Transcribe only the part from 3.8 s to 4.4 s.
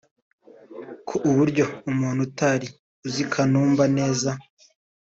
neza